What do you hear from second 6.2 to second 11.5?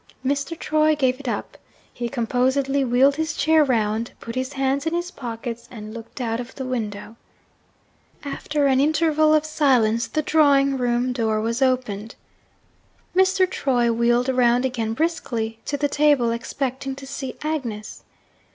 of window. After an interval of silence, the drawing room door